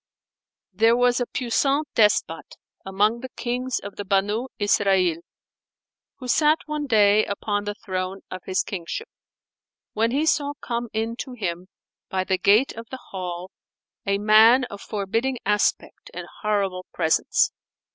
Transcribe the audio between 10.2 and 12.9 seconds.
saw come in to him, by the gate of